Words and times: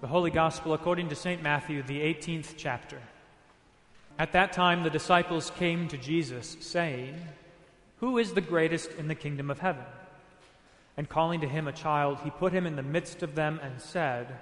The 0.00 0.06
Holy 0.06 0.30
Gospel 0.30 0.72
according 0.72 1.10
to 1.10 1.14
St. 1.14 1.42
Matthew, 1.42 1.82
the 1.82 2.00
18th 2.00 2.54
chapter. 2.56 2.98
At 4.18 4.32
that 4.32 4.54
time, 4.54 4.82
the 4.82 4.88
disciples 4.88 5.52
came 5.58 5.88
to 5.88 5.98
Jesus, 5.98 6.56
saying, 6.60 7.16
Who 7.98 8.16
is 8.16 8.32
the 8.32 8.40
greatest 8.40 8.92
in 8.92 9.08
the 9.08 9.14
kingdom 9.14 9.50
of 9.50 9.58
heaven? 9.58 9.84
And 10.96 11.06
calling 11.06 11.42
to 11.42 11.48
him 11.48 11.68
a 11.68 11.72
child, 11.72 12.20
he 12.24 12.30
put 12.30 12.54
him 12.54 12.66
in 12.66 12.76
the 12.76 12.82
midst 12.82 13.22
of 13.22 13.34
them 13.34 13.60
and 13.62 13.78
said, 13.78 14.38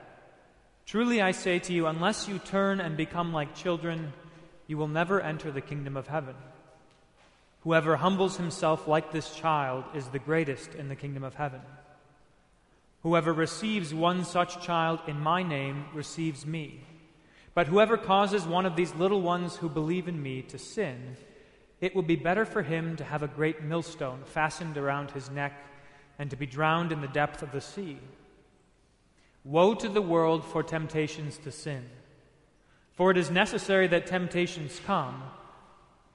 Truly 0.86 1.20
I 1.20 1.32
say 1.32 1.58
to 1.58 1.72
you, 1.72 1.88
unless 1.88 2.28
you 2.28 2.38
turn 2.38 2.80
and 2.80 2.96
become 2.96 3.32
like 3.32 3.56
children, 3.56 4.12
you 4.68 4.78
will 4.78 4.86
never 4.86 5.20
enter 5.20 5.50
the 5.50 5.60
kingdom 5.60 5.96
of 5.96 6.06
heaven. 6.06 6.36
Whoever 7.64 7.96
humbles 7.96 8.36
himself 8.36 8.86
like 8.86 9.10
this 9.10 9.34
child 9.34 9.82
is 9.92 10.06
the 10.06 10.20
greatest 10.20 10.76
in 10.76 10.88
the 10.88 10.94
kingdom 10.94 11.24
of 11.24 11.34
heaven. 11.34 11.62
Whoever 13.02 13.32
receives 13.32 13.94
one 13.94 14.24
such 14.24 14.62
child 14.64 15.00
in 15.06 15.20
my 15.20 15.42
name 15.42 15.86
receives 15.94 16.44
me. 16.44 16.80
But 17.54 17.68
whoever 17.68 17.96
causes 17.96 18.46
one 18.46 18.66
of 18.66 18.76
these 18.76 18.94
little 18.94 19.20
ones 19.20 19.56
who 19.56 19.68
believe 19.68 20.08
in 20.08 20.22
me 20.22 20.42
to 20.42 20.58
sin, 20.58 21.16
it 21.80 21.94
will 21.94 22.02
be 22.02 22.16
better 22.16 22.44
for 22.44 22.62
him 22.62 22.96
to 22.96 23.04
have 23.04 23.22
a 23.22 23.28
great 23.28 23.62
millstone 23.62 24.22
fastened 24.24 24.76
around 24.76 25.12
his 25.12 25.30
neck 25.30 25.52
and 26.18 26.30
to 26.30 26.36
be 26.36 26.46
drowned 26.46 26.92
in 26.92 27.00
the 27.00 27.08
depth 27.08 27.42
of 27.42 27.52
the 27.52 27.60
sea. 27.60 27.98
Woe 29.44 29.74
to 29.74 29.88
the 29.88 30.02
world 30.02 30.44
for 30.44 30.62
temptations 30.62 31.38
to 31.38 31.52
sin! 31.52 31.88
For 32.92 33.12
it 33.12 33.16
is 33.16 33.30
necessary 33.30 33.86
that 33.88 34.06
temptations 34.06 34.80
come 34.84 35.22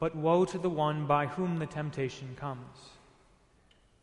but 0.03 0.17
woe 0.17 0.43
to 0.43 0.57
the 0.57 0.69
one 0.69 1.05
by 1.05 1.25
whom 1.27 1.59
the 1.59 1.65
temptation 1.65 2.35
comes. 2.35 2.89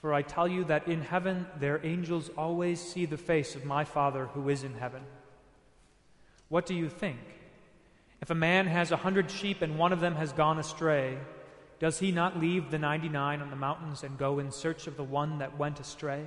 For 0.00 0.14
I 0.14 0.22
tell 0.22 0.48
you 0.48 0.64
that 0.64 0.88
in 0.88 1.02
heaven 1.02 1.46
their 1.58 1.84
angels 1.84 2.30
always 2.36 2.80
see 2.80 3.04
the 3.04 3.18
face 3.18 3.54
of 3.54 3.66
my 3.66 3.84
Father 3.84 4.26
who 4.26 4.48
is 4.48 4.64
in 4.64 4.74
heaven. 4.74 5.02
What 6.48 6.64
do 6.64 6.74
you 6.74 6.88
think? 6.88 7.20
If 8.22 8.30
a 8.30 8.34
man 8.34 8.66
has 8.66 8.90
a 8.90 8.96
hundred 8.96 9.30
sheep 9.30 9.62
and 9.62 9.78
one 9.78 9.92
of 9.92 10.00
them 10.00 10.14
has 10.14 10.32
gone 10.32 10.58
astray, 10.58 11.18
does 11.78 11.98
he 11.98 12.12
not 12.12 12.38
leave 12.38 12.70
the 12.70 12.78
ninety 12.78 13.08
nine 13.08 13.42
on 13.42 13.50
the 13.50 13.56
mountains 13.56 14.02
and 14.02 14.18
go 14.18 14.38
in 14.38 14.50
search 14.50 14.86
of 14.86 14.96
the 14.96 15.04
one 15.04 15.38
that 15.38 15.58
went 15.58 15.80
astray? 15.80 16.24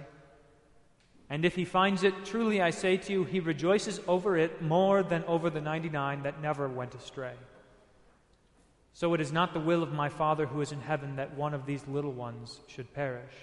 And 1.29 1.43
if 1.43 1.55
he 1.55 1.65
finds 1.65 2.03
it, 2.03 2.25
truly 2.25 2.61
I 2.61 2.69
say 2.69 2.97
to 2.97 3.11
you, 3.11 3.23
he 3.23 3.39
rejoices 3.39 3.99
over 4.07 4.37
it 4.37 4.61
more 4.61 5.01
than 5.01 5.23
over 5.23 5.49
the 5.49 5.61
ninety 5.61 5.89
nine 5.89 6.23
that 6.23 6.41
never 6.41 6.67
went 6.67 6.93
astray. 6.93 7.33
So 8.93 9.15
it 9.15 9.21
is 9.21 9.31
not 9.31 9.53
the 9.53 9.59
will 9.59 9.81
of 9.81 9.91
my 9.91 10.09
Father 10.09 10.45
who 10.45 10.61
is 10.61 10.71
in 10.71 10.81
heaven 10.81 11.15
that 11.15 11.35
one 11.35 11.55
of 11.55 11.65
these 11.65 11.87
little 11.87 12.11
ones 12.11 12.59
should 12.67 12.93
perish. 12.93 13.33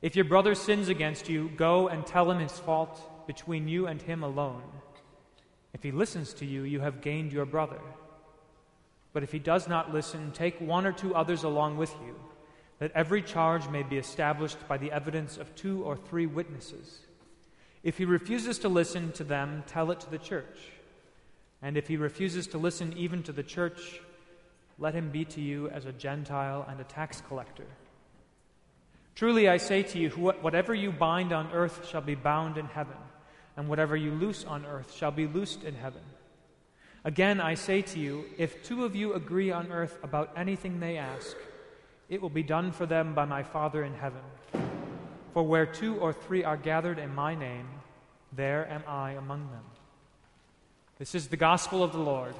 If 0.00 0.14
your 0.14 0.24
brother 0.24 0.54
sins 0.54 0.88
against 0.88 1.28
you, 1.28 1.50
go 1.56 1.88
and 1.88 2.06
tell 2.06 2.30
him 2.30 2.38
his 2.38 2.52
fault 2.52 3.26
between 3.26 3.66
you 3.66 3.86
and 3.86 4.00
him 4.00 4.22
alone. 4.22 4.62
If 5.72 5.82
he 5.82 5.90
listens 5.90 6.32
to 6.34 6.46
you, 6.46 6.62
you 6.62 6.80
have 6.80 7.00
gained 7.00 7.32
your 7.32 7.46
brother. 7.46 7.80
But 9.12 9.22
if 9.22 9.32
he 9.32 9.40
does 9.40 9.66
not 9.66 9.92
listen, 9.92 10.30
take 10.32 10.60
one 10.60 10.86
or 10.86 10.92
two 10.92 11.14
others 11.14 11.42
along 11.42 11.76
with 11.78 11.92
you, 12.04 12.14
that 12.78 12.92
every 12.94 13.22
charge 13.22 13.68
may 13.68 13.82
be 13.82 13.98
established 13.98 14.58
by 14.68 14.78
the 14.78 14.92
evidence 14.92 15.36
of 15.36 15.54
two 15.56 15.82
or 15.82 15.96
three 15.96 16.26
witnesses. 16.26 17.00
If 17.82 17.98
he 17.98 18.04
refuses 18.04 18.58
to 18.60 18.68
listen 18.68 19.12
to 19.12 19.24
them, 19.24 19.64
tell 19.66 19.90
it 19.90 20.00
to 20.00 20.10
the 20.10 20.18
church. 20.18 20.58
And 21.60 21.76
if 21.76 21.88
he 21.88 21.96
refuses 21.96 22.46
to 22.48 22.58
listen 22.58 22.94
even 22.96 23.24
to 23.24 23.32
the 23.32 23.42
church, 23.42 24.00
let 24.78 24.94
him 24.94 25.10
be 25.10 25.24
to 25.24 25.40
you 25.40 25.68
as 25.70 25.86
a 25.86 25.92
Gentile 25.92 26.64
and 26.68 26.80
a 26.80 26.84
tax 26.84 27.20
collector. 27.26 27.66
Truly 29.18 29.48
I 29.48 29.56
say 29.56 29.82
to 29.82 29.98
you, 29.98 30.10
whatever 30.10 30.72
you 30.72 30.92
bind 30.92 31.32
on 31.32 31.50
earth 31.52 31.88
shall 31.88 32.00
be 32.00 32.14
bound 32.14 32.56
in 32.56 32.66
heaven, 32.66 32.94
and 33.56 33.68
whatever 33.68 33.96
you 33.96 34.12
loose 34.12 34.44
on 34.44 34.64
earth 34.64 34.94
shall 34.94 35.10
be 35.10 35.26
loosed 35.26 35.64
in 35.64 35.74
heaven. 35.74 36.02
Again, 37.02 37.40
I 37.40 37.54
say 37.54 37.82
to 37.82 37.98
you, 37.98 38.26
if 38.38 38.62
two 38.62 38.84
of 38.84 38.94
you 38.94 39.14
agree 39.14 39.50
on 39.50 39.72
earth 39.72 39.98
about 40.04 40.30
anything 40.36 40.78
they 40.78 40.98
ask, 40.98 41.36
it 42.08 42.22
will 42.22 42.30
be 42.30 42.44
done 42.44 42.70
for 42.70 42.86
them 42.86 43.12
by 43.12 43.24
my 43.24 43.42
Father 43.42 43.82
in 43.82 43.92
heaven. 43.94 44.22
For 45.34 45.42
where 45.42 45.66
two 45.66 45.96
or 45.96 46.12
three 46.12 46.44
are 46.44 46.56
gathered 46.56 47.00
in 47.00 47.12
my 47.12 47.34
name, 47.34 47.66
there 48.30 48.68
am 48.70 48.84
I 48.86 49.14
among 49.14 49.50
them. 49.50 49.64
This 51.00 51.16
is 51.16 51.26
the 51.26 51.36
gospel 51.36 51.82
of 51.82 51.90
the 51.90 51.98
Lord. 51.98 52.36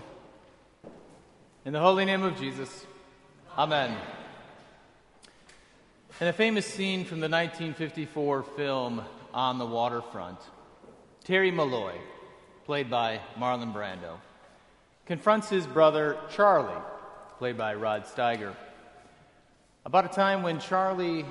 In 1.64 1.72
the 1.72 1.80
holy 1.80 2.04
name 2.04 2.22
of 2.22 2.38
Jesus, 2.38 2.86
Amen. 3.56 3.96
In 6.20 6.26
a 6.26 6.32
famous 6.32 6.66
scene 6.66 7.04
from 7.04 7.20
the 7.20 7.28
1954 7.28 8.42
film 8.42 9.04
On 9.32 9.58
the 9.58 9.64
Waterfront, 9.64 10.40
Terry 11.22 11.52
Malloy, 11.52 11.94
played 12.66 12.90
by 12.90 13.20
Marlon 13.38 13.72
Brando, 13.72 14.16
confronts 15.06 15.48
his 15.48 15.64
brother 15.64 16.18
Charlie, 16.34 16.82
played 17.38 17.56
by 17.56 17.72
Rod 17.74 18.04
Steiger, 18.04 18.52
about 19.84 20.06
a 20.06 20.08
time 20.08 20.42
when 20.42 20.58
Charlie 20.58 21.24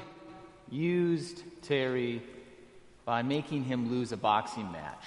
used 0.71 1.43
Terry 1.63 2.21
by 3.03 3.23
making 3.23 3.65
him 3.65 3.91
lose 3.91 4.13
a 4.13 4.17
boxing 4.17 4.71
match 4.71 5.03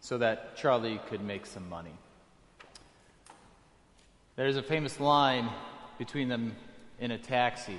so 0.00 0.16
that 0.16 0.56
Charlie 0.56 1.02
could 1.10 1.20
make 1.20 1.44
some 1.44 1.68
money. 1.68 1.98
There's 4.36 4.56
a 4.56 4.62
famous 4.62 4.98
line 4.98 5.50
between 5.98 6.30
them 6.30 6.56
in 6.98 7.10
a 7.10 7.18
taxi, 7.18 7.76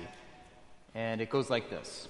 and 0.94 1.20
it 1.20 1.30
goes 1.30 1.50
like 1.50 1.70
this. 1.70 2.08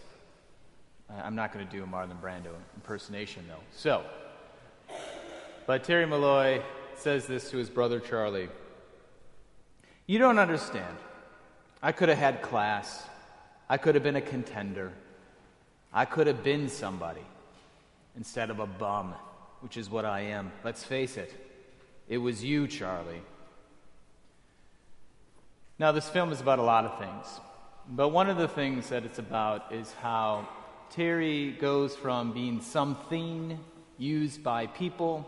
I'm 1.10 1.34
not 1.34 1.52
going 1.52 1.66
to 1.66 1.72
do 1.72 1.82
a 1.82 1.86
Marlon 1.86 2.20
Brando 2.20 2.52
impersonation, 2.74 3.44
though. 3.48 3.62
So, 3.72 4.04
but 5.66 5.84
Terry 5.84 6.06
Malloy 6.06 6.62
says 6.96 7.26
this 7.26 7.50
to 7.50 7.56
his 7.56 7.70
brother 7.70 8.00
Charlie 8.00 8.48
You 10.06 10.18
don't 10.18 10.38
understand. 10.38 10.96
I 11.82 11.92
could 11.92 12.08
have 12.08 12.18
had 12.18 12.42
class. 12.42 13.04
I 13.68 13.76
could 13.76 13.94
have 13.94 14.04
been 14.04 14.16
a 14.16 14.20
contender. 14.20 14.92
I 15.92 16.04
could 16.04 16.26
have 16.26 16.42
been 16.42 16.68
somebody 16.68 17.24
instead 18.16 18.50
of 18.50 18.58
a 18.58 18.66
bum 18.66 19.14
which 19.60 19.76
is 19.76 19.90
what 19.90 20.04
I 20.04 20.20
am. 20.20 20.52
Let's 20.64 20.84
face 20.84 21.16
it, 21.16 21.32
it 22.08 22.18
was 22.18 22.44
you, 22.44 22.66
Charlie. 22.66 23.22
Now, 25.78 25.92
this 25.92 26.08
film 26.08 26.32
is 26.32 26.40
about 26.40 26.58
a 26.58 26.62
lot 26.62 26.84
of 26.84 26.98
things, 26.98 27.40
but 27.90 28.08
one 28.10 28.28
of 28.28 28.36
the 28.36 28.48
things 28.48 28.90
that 28.90 29.04
it's 29.04 29.18
about 29.18 29.72
is 29.72 29.92
how 29.94 30.46
Terry 30.90 31.52
goes 31.52 31.96
from 31.96 32.32
being 32.32 32.60
something 32.60 33.58
used 33.96 34.42
by 34.42 34.66
people 34.66 35.26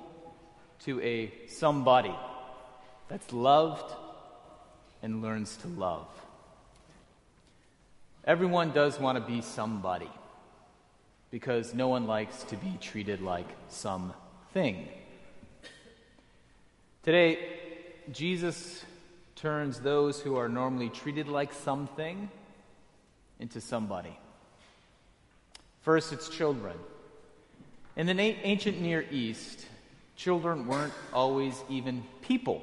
to 0.84 1.00
a 1.00 1.32
somebody 1.48 2.14
that's 3.08 3.32
loved 3.32 3.94
and 5.02 5.22
learns 5.22 5.56
to 5.58 5.68
love. 5.68 6.06
Everyone 8.24 8.72
does 8.72 9.00
want 9.00 9.16
to 9.16 9.32
be 9.32 9.40
somebody 9.40 10.10
because 11.30 11.72
no 11.72 11.88
one 11.88 12.06
likes 12.06 12.42
to 12.44 12.56
be 12.56 12.76
treated 12.80 13.22
like 13.22 13.48
something. 13.68 14.86
Today, 17.02 17.38
Jesus 18.12 18.84
turns 19.34 19.80
those 19.80 20.20
who 20.20 20.36
are 20.36 20.48
normally 20.48 20.90
treated 20.90 21.26
like 21.26 21.54
something 21.54 22.28
into 23.40 23.60
somebody. 23.60 24.16
First, 25.80 26.12
it's 26.12 26.28
children. 26.28 26.76
In 27.96 28.06
the 28.06 28.20
ancient 28.20 28.80
Near 28.80 29.04
East, 29.10 29.66
children 30.14 30.66
weren't 30.66 30.92
always 31.12 31.54
even 31.68 32.04
people, 32.22 32.62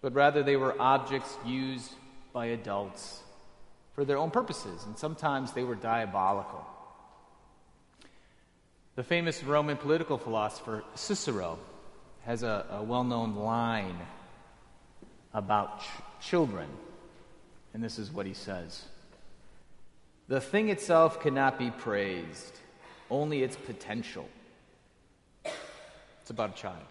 but 0.00 0.14
rather 0.14 0.42
they 0.42 0.56
were 0.56 0.80
objects 0.80 1.36
used 1.44 1.92
by 2.32 2.46
adults 2.46 3.20
for 3.94 4.04
their 4.04 4.16
own 4.16 4.30
purposes, 4.30 4.84
and 4.86 4.96
sometimes 4.96 5.52
they 5.52 5.64
were 5.64 5.74
diabolical. 5.74 6.64
The 8.94 9.02
famous 9.02 9.42
Roman 9.42 9.76
political 9.76 10.16
philosopher 10.16 10.84
Cicero 10.94 11.58
has 12.24 12.42
a, 12.42 12.66
a 12.70 12.82
well 12.82 13.04
known 13.04 13.34
line 13.34 13.98
about 15.34 15.80
ch- 15.80 15.86
children, 16.20 16.68
and 17.74 17.82
this 17.82 17.98
is 17.98 18.12
what 18.12 18.26
he 18.26 18.34
says 18.34 18.84
The 20.30 20.40
thing 20.40 20.68
itself 20.68 21.20
cannot 21.20 21.58
be 21.58 21.72
praised, 21.72 22.56
only 23.10 23.42
its 23.42 23.56
potential. 23.56 24.28
It's 25.44 26.30
about 26.30 26.50
a 26.50 26.52
child. 26.52 26.86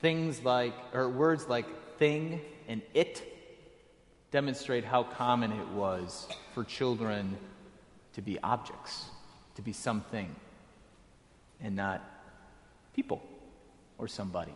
Things 0.00 0.42
like, 0.42 0.74
or 0.92 1.08
words 1.08 1.46
like 1.48 1.64
thing 1.96 2.40
and 2.66 2.82
it 2.92 3.22
demonstrate 4.32 4.84
how 4.84 5.04
common 5.04 5.52
it 5.52 5.68
was 5.68 6.26
for 6.54 6.64
children 6.64 7.38
to 8.14 8.20
be 8.20 8.36
objects, 8.42 9.04
to 9.54 9.62
be 9.62 9.72
something, 9.72 10.34
and 11.62 11.76
not 11.76 12.02
people 12.96 13.22
or 13.96 14.08
somebody. 14.08 14.54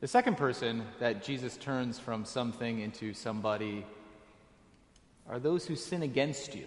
The 0.00 0.08
second 0.08 0.36
person 0.36 0.84
that 0.98 1.24
Jesus 1.24 1.56
turns 1.56 1.98
from 1.98 2.26
something 2.26 2.80
into 2.80 3.14
somebody 3.14 3.86
are 5.30 5.38
those 5.38 5.64
who 5.64 5.76
sin 5.76 6.02
against 6.02 6.56
you. 6.56 6.66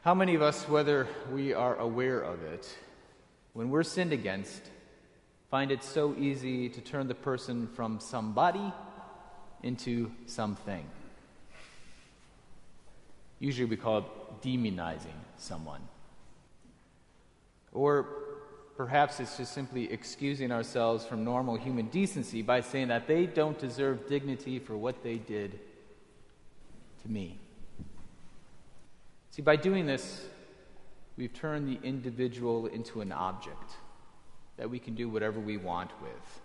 How 0.00 0.14
many 0.14 0.34
of 0.34 0.40
us, 0.40 0.66
whether 0.68 1.06
we 1.30 1.52
are 1.52 1.76
aware 1.76 2.20
of 2.20 2.42
it, 2.42 2.74
when 3.52 3.68
we're 3.68 3.82
sinned 3.82 4.14
against, 4.14 4.70
find 5.50 5.70
it 5.70 5.84
so 5.84 6.14
easy 6.18 6.70
to 6.70 6.80
turn 6.80 7.08
the 7.08 7.14
person 7.14 7.68
from 7.74 8.00
somebody 8.00 8.72
into 9.62 10.10
something? 10.24 10.86
Usually 13.38 13.66
we 13.66 13.76
call 13.76 13.98
it 13.98 14.04
demonizing 14.42 15.20
someone. 15.36 15.82
Or 17.72 18.06
perhaps 18.76 19.20
it's 19.20 19.36
just 19.36 19.52
simply 19.52 19.92
excusing 19.92 20.50
ourselves 20.50 21.04
from 21.04 21.24
normal 21.24 21.56
human 21.56 21.86
decency 21.86 22.42
by 22.42 22.60
saying 22.60 22.88
that 22.88 23.06
they 23.06 23.26
don't 23.26 23.58
deserve 23.58 24.08
dignity 24.08 24.58
for 24.58 24.76
what 24.76 25.02
they 25.02 25.16
did 25.16 25.58
to 27.02 27.10
me. 27.10 27.38
See, 29.30 29.42
by 29.42 29.56
doing 29.56 29.86
this, 29.86 30.26
we've 31.16 31.32
turned 31.32 31.68
the 31.68 31.78
individual 31.86 32.66
into 32.66 33.00
an 33.00 33.12
object 33.12 33.72
that 34.56 34.70
we 34.70 34.78
can 34.78 34.94
do 34.94 35.08
whatever 35.08 35.40
we 35.40 35.56
want 35.56 35.90
with. 36.02 36.40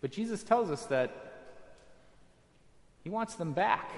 But 0.00 0.10
Jesus 0.10 0.42
tells 0.42 0.70
us 0.70 0.86
that 0.86 1.10
He 3.02 3.10
wants 3.10 3.34
them 3.34 3.52
back. 3.52 3.90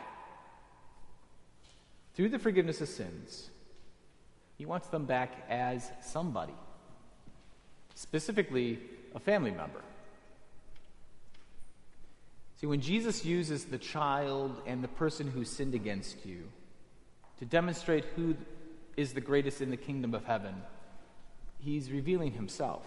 Through 2.14 2.28
the 2.28 2.38
forgiveness 2.38 2.82
of 2.82 2.88
sins, 2.88 3.48
He 4.62 4.66
wants 4.66 4.86
them 4.86 5.06
back 5.06 5.44
as 5.50 5.90
somebody, 6.02 6.54
specifically 7.96 8.78
a 9.12 9.18
family 9.18 9.50
member. 9.50 9.82
See, 12.60 12.68
when 12.68 12.80
Jesus 12.80 13.24
uses 13.24 13.64
the 13.64 13.78
child 13.78 14.62
and 14.64 14.84
the 14.84 14.86
person 14.86 15.26
who 15.26 15.44
sinned 15.44 15.74
against 15.74 16.24
you, 16.24 16.44
to 17.40 17.44
demonstrate 17.44 18.04
who 18.14 18.36
is 18.96 19.14
the 19.14 19.20
greatest 19.20 19.62
in 19.62 19.70
the 19.70 19.76
kingdom 19.76 20.14
of 20.14 20.26
heaven, 20.26 20.54
he's 21.58 21.90
revealing 21.90 22.30
himself. 22.30 22.86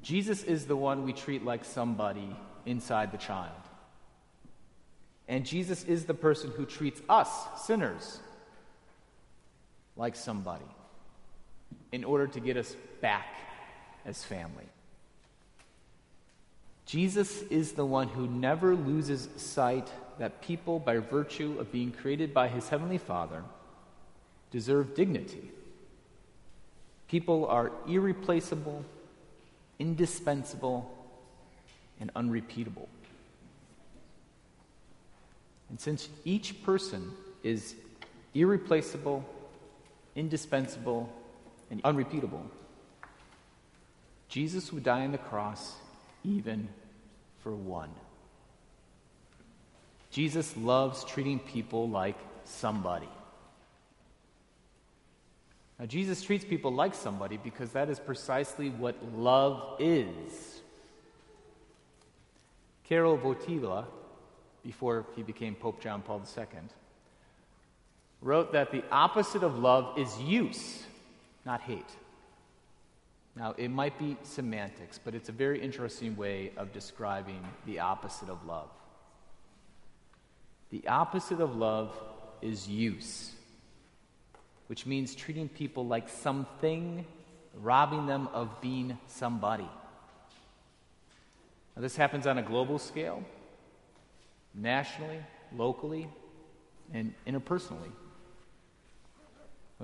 Jesus 0.00 0.44
is 0.44 0.64
the 0.64 0.76
one 0.76 1.04
we 1.04 1.12
treat 1.12 1.44
like 1.44 1.62
somebody 1.62 2.34
inside 2.64 3.12
the 3.12 3.18
child. 3.18 3.52
And 5.28 5.44
Jesus 5.44 5.84
is 5.84 6.06
the 6.06 6.14
person 6.14 6.52
who 6.56 6.64
treats 6.64 7.02
us, 7.06 7.28
sinners, 7.66 8.20
like 9.96 10.16
somebody 10.16 10.64
in 11.92 12.04
order 12.04 12.26
to 12.26 12.40
get 12.40 12.56
us 12.56 12.74
back 13.00 13.26
as 14.04 14.24
family. 14.24 14.64
Jesus 16.86 17.42
is 17.42 17.72
the 17.72 17.86
one 17.86 18.08
who 18.08 18.26
never 18.26 18.74
loses 18.74 19.28
sight 19.36 19.90
that 20.18 20.42
people, 20.42 20.78
by 20.78 20.98
virtue 20.98 21.56
of 21.58 21.72
being 21.72 21.90
created 21.90 22.34
by 22.34 22.48
his 22.48 22.68
heavenly 22.68 22.98
Father, 22.98 23.42
deserve 24.50 24.94
dignity. 24.94 25.50
People 27.08 27.46
are 27.46 27.72
irreplaceable, 27.88 28.84
indispensable, 29.78 30.90
and 32.00 32.10
unrepeatable. 32.14 32.88
And 35.70 35.80
since 35.80 36.08
each 36.24 36.62
person 36.64 37.10
is 37.42 37.74
irreplaceable, 38.34 39.24
indispensable, 40.16 41.12
and 41.70 41.80
unrepeatable, 41.84 42.44
Jesus 44.28 44.72
would 44.72 44.84
die 44.84 45.04
on 45.04 45.12
the 45.12 45.18
cross 45.18 45.74
even 46.24 46.68
for 47.42 47.52
one. 47.54 47.90
Jesus 50.10 50.56
loves 50.56 51.04
treating 51.04 51.38
people 51.38 51.88
like 51.88 52.16
somebody. 52.44 53.08
Now, 55.78 55.86
Jesus 55.86 56.22
treats 56.22 56.44
people 56.44 56.72
like 56.72 56.94
somebody 56.94 57.36
because 57.36 57.70
that 57.72 57.90
is 57.90 57.98
precisely 57.98 58.70
what 58.70 58.96
love 59.16 59.76
is. 59.80 60.60
Karol 62.84 63.18
Wojtyla, 63.18 63.86
before 64.62 65.04
he 65.16 65.22
became 65.22 65.54
Pope 65.54 65.80
John 65.80 66.00
Paul 66.02 66.22
II, 66.36 66.46
wrote 68.24 68.52
that 68.52 68.72
the 68.72 68.82
opposite 68.90 69.42
of 69.42 69.58
love 69.58 69.98
is 69.98 70.18
use, 70.18 70.82
not 71.44 71.60
hate. 71.60 71.84
Now, 73.36 73.54
it 73.58 73.68
might 73.68 73.98
be 73.98 74.16
semantics, 74.22 74.98
but 75.04 75.14
it's 75.14 75.28
a 75.28 75.32
very 75.32 75.60
interesting 75.60 76.16
way 76.16 76.52
of 76.56 76.72
describing 76.72 77.46
the 77.66 77.80
opposite 77.80 78.30
of 78.30 78.44
love. 78.46 78.70
The 80.70 80.88
opposite 80.88 81.40
of 81.40 81.54
love 81.54 81.96
is 82.40 82.66
use, 82.66 83.32
which 84.68 84.86
means 84.86 85.14
treating 85.14 85.48
people 85.48 85.86
like 85.86 86.08
something, 86.08 87.04
robbing 87.60 88.06
them 88.06 88.28
of 88.32 88.60
being 88.62 88.98
somebody. 89.06 89.68
Now, 91.76 91.82
this 91.82 91.96
happens 91.96 92.26
on 92.26 92.38
a 92.38 92.42
global 92.42 92.78
scale, 92.78 93.22
nationally, 94.54 95.18
locally, 95.54 96.08
and 96.92 97.12
interpersonally. 97.26 97.90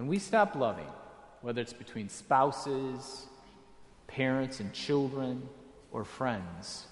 When 0.01 0.09
we 0.09 0.19
stop 0.19 0.55
loving, 0.55 0.89
whether 1.43 1.61
it's 1.61 1.75
between 1.75 2.09
spouses, 2.09 3.27
parents 4.07 4.59
and 4.59 4.73
children, 4.73 5.47
or 5.93 6.05
friends, 6.07 6.87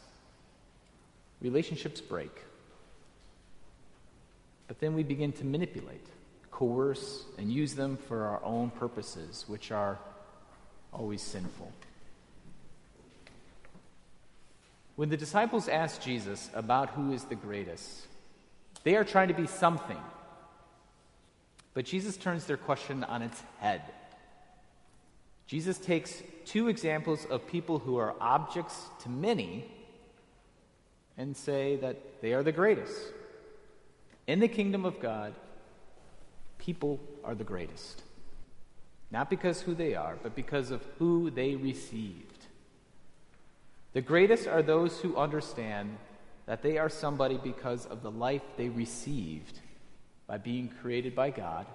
relationships 1.40 2.02
break. 2.02 2.42
But 4.66 4.78
then 4.80 4.92
we 4.92 5.04
begin 5.04 5.32
to 5.32 5.46
manipulate, 5.46 6.06
coerce, 6.50 7.24
and 7.38 7.50
use 7.50 7.74
them 7.74 7.96
for 7.96 8.26
our 8.26 8.44
own 8.44 8.68
purposes, 8.72 9.46
which 9.48 9.72
are 9.72 9.98
always 10.92 11.22
sinful. 11.22 11.72
When 14.96 15.08
the 15.08 15.16
disciples 15.16 15.66
ask 15.66 16.02
Jesus 16.02 16.50
about 16.52 16.90
who 16.90 17.14
is 17.14 17.24
the 17.24 17.36
greatest, 17.36 18.06
they 18.84 18.96
are 18.96 19.04
trying 19.04 19.28
to 19.28 19.34
be 19.34 19.46
something. 19.46 19.96
But 21.78 21.84
Jesus 21.84 22.16
turns 22.16 22.44
their 22.44 22.56
question 22.56 23.04
on 23.04 23.22
its 23.22 23.40
head. 23.60 23.82
Jesus 25.46 25.78
takes 25.78 26.24
two 26.44 26.66
examples 26.66 27.24
of 27.26 27.46
people 27.46 27.78
who 27.78 27.98
are 27.98 28.16
objects 28.20 28.88
to 29.04 29.08
many 29.08 29.64
and 31.16 31.36
say 31.36 31.76
that 31.76 32.20
they 32.20 32.34
are 32.34 32.42
the 32.42 32.50
greatest. 32.50 33.00
In 34.26 34.40
the 34.40 34.48
kingdom 34.48 34.84
of 34.84 34.98
God, 34.98 35.34
people 36.58 36.98
are 37.22 37.36
the 37.36 37.44
greatest. 37.44 38.02
Not 39.12 39.30
because 39.30 39.60
who 39.60 39.72
they 39.72 39.94
are, 39.94 40.18
but 40.20 40.34
because 40.34 40.72
of 40.72 40.84
who 40.98 41.30
they 41.30 41.54
received. 41.54 42.44
The 43.92 44.02
greatest 44.02 44.48
are 44.48 44.62
those 44.62 44.98
who 44.98 45.16
understand 45.16 45.96
that 46.46 46.62
they 46.62 46.76
are 46.76 46.88
somebody 46.88 47.38
because 47.40 47.86
of 47.86 48.02
the 48.02 48.10
life 48.10 48.42
they 48.56 48.68
received 48.68 49.60
by 50.28 50.36
being 50.36 50.68
created 50.80 51.16
by 51.16 51.30
God, 51.30 51.66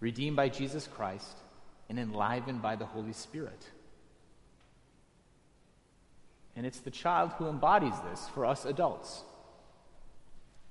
redeemed 0.00 0.36
by 0.36 0.48
Jesus 0.48 0.86
Christ, 0.86 1.36
and 1.90 1.98
enlivened 1.98 2.62
by 2.62 2.76
the 2.76 2.86
Holy 2.86 3.12
Spirit. 3.12 3.66
And 6.56 6.64
it's 6.64 6.78
the 6.78 6.90
child 6.90 7.32
who 7.32 7.48
embodies 7.48 7.98
this 8.10 8.28
for 8.32 8.46
us 8.46 8.64
adults. 8.64 9.22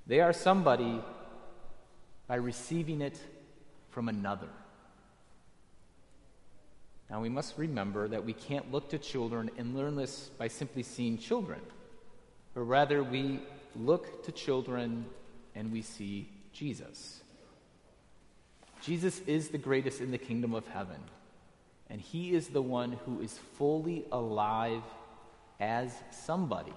They 0.06 0.20
are 0.20 0.32
somebody 0.32 1.00
by 2.26 2.36
receiving 2.36 3.02
it 3.02 3.20
from 3.90 4.08
another. 4.08 4.48
Now, 7.10 7.20
we 7.20 7.28
must 7.28 7.58
remember 7.58 8.08
that 8.08 8.24
we 8.24 8.32
can't 8.32 8.72
look 8.72 8.88
to 8.90 8.98
children 8.98 9.50
and 9.58 9.76
learn 9.76 9.96
this 9.96 10.30
by 10.38 10.48
simply 10.48 10.82
seeing 10.82 11.18
children, 11.18 11.60
but 12.54 12.62
rather 12.62 13.04
we 13.04 13.40
look 13.76 14.24
to 14.24 14.32
children 14.32 15.04
and 15.54 15.70
we 15.70 15.82
see 15.82 16.30
Jesus. 16.52 17.22
Jesus 18.82 19.20
is 19.26 19.48
the 19.48 19.58
greatest 19.58 20.00
in 20.00 20.10
the 20.10 20.18
kingdom 20.18 20.54
of 20.54 20.66
heaven, 20.68 21.00
and 21.88 22.00
he 22.00 22.34
is 22.34 22.48
the 22.48 22.62
one 22.62 22.92
who 23.04 23.20
is 23.20 23.38
fully 23.56 24.04
alive 24.10 24.82
as 25.60 25.94
somebody. 26.10 26.74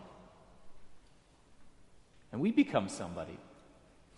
And 2.31 2.41
we 2.41 2.51
become 2.51 2.89
somebody 2.89 3.37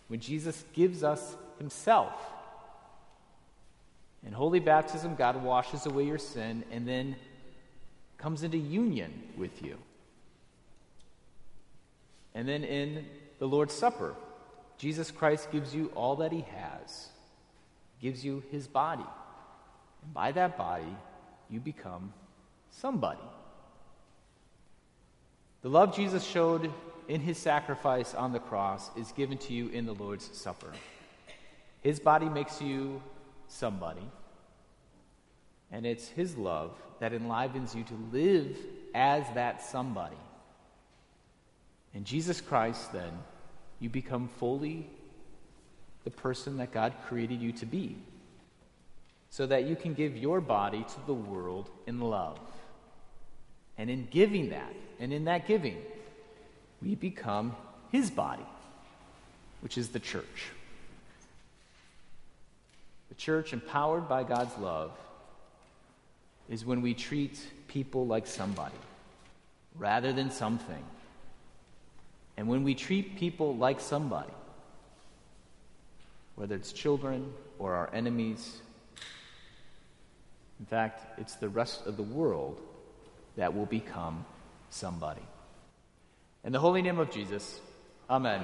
when 0.08 0.20
Jesus 0.20 0.64
gives 0.74 1.02
us 1.02 1.36
himself 1.58 2.12
In 4.26 4.32
holy 4.32 4.60
baptism, 4.60 5.14
God 5.14 5.42
washes 5.42 5.86
away 5.86 6.04
your 6.04 6.18
sin 6.18 6.64
and 6.70 6.86
then 6.86 7.16
comes 8.16 8.42
into 8.42 8.58
union 8.58 9.12
with 9.36 9.62
you. 9.62 9.76
And 12.34 12.48
then 12.48 12.64
in 12.64 13.06
the 13.38 13.46
Lord's 13.46 13.74
Supper, 13.74 14.14
Jesus 14.78 15.10
Christ 15.10 15.50
gives 15.50 15.74
you 15.74 15.90
all 15.94 16.16
that 16.16 16.32
he 16.32 16.44
has, 16.56 17.08
gives 18.00 18.24
you 18.24 18.42
his 18.50 18.66
body. 18.66 19.04
And 20.02 20.14
by 20.14 20.32
that 20.32 20.56
body, 20.56 20.96
you 21.50 21.60
become 21.60 22.12
somebody. 22.70 23.20
The 25.62 25.68
love 25.68 25.94
Jesus 25.94 26.24
showed 26.24 26.72
in 27.08 27.20
his 27.20 27.38
sacrifice 27.38 28.14
on 28.14 28.32
the 28.32 28.38
cross 28.38 28.90
is 28.96 29.10
given 29.12 29.38
to 29.38 29.52
you 29.52 29.68
in 29.68 29.86
the 29.86 29.94
Lord's 29.94 30.30
Supper. 30.36 30.72
His 31.80 31.98
body 31.98 32.28
makes 32.28 32.60
you 32.60 33.02
somebody, 33.48 34.06
and 35.72 35.86
it's 35.86 36.08
his 36.08 36.36
love 36.36 36.72
that 37.00 37.12
enlivens 37.12 37.74
you 37.74 37.82
to 37.84 37.94
live 38.12 38.56
as 38.94 39.24
that 39.34 39.62
somebody. 39.62 40.16
And 41.94 42.04
Jesus 42.04 42.40
Christ, 42.40 42.92
then, 42.92 43.10
you 43.80 43.88
become 43.88 44.28
fully 44.38 44.86
the 46.04 46.10
person 46.10 46.56
that 46.58 46.72
God 46.72 46.94
created 47.06 47.40
you 47.40 47.52
to 47.52 47.66
be, 47.66 47.96
so 49.30 49.46
that 49.46 49.64
you 49.64 49.76
can 49.76 49.94
give 49.94 50.16
your 50.16 50.40
body 50.40 50.84
to 50.88 51.06
the 51.06 51.14
world 51.14 51.68
in 51.86 52.00
love. 52.00 52.38
And 53.76 53.90
in 53.90 54.08
giving 54.10 54.50
that, 54.50 54.72
and 54.98 55.12
in 55.12 55.26
that 55.26 55.46
giving, 55.46 55.76
we 56.82 56.94
become 56.94 57.54
his 57.92 58.10
body, 58.10 58.46
which 59.60 59.76
is 59.76 59.88
the 59.88 60.00
church. 60.00 60.50
The 63.08 63.14
church, 63.14 63.52
empowered 63.52 64.08
by 64.08 64.24
God's 64.24 64.56
love, 64.58 64.92
is 66.48 66.64
when 66.64 66.80
we 66.80 66.94
treat 66.94 67.38
people 67.68 68.06
like 68.06 68.26
somebody 68.26 68.74
rather 69.76 70.12
than 70.12 70.30
something. 70.30 70.82
And 72.38 72.46
when 72.46 72.62
we 72.62 72.76
treat 72.76 73.16
people 73.16 73.56
like 73.56 73.80
somebody, 73.80 74.30
whether 76.36 76.54
it's 76.54 76.72
children 76.72 77.32
or 77.58 77.74
our 77.74 77.90
enemies, 77.92 78.62
in 80.60 80.66
fact, 80.66 81.18
it's 81.18 81.34
the 81.34 81.48
rest 81.48 81.84
of 81.84 81.96
the 81.96 82.04
world 82.04 82.60
that 83.36 83.56
will 83.56 83.66
become 83.66 84.24
somebody. 84.70 85.26
In 86.44 86.52
the 86.52 86.60
holy 86.60 86.80
name 86.80 87.00
of 87.00 87.10
Jesus, 87.10 87.60
Amen. 88.08 88.40